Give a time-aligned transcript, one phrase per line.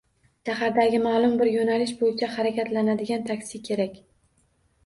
[0.49, 4.01] Shahardagi ma’lum bir yo‘nalish bo‘yicha harakatlanadigan taksi kerak.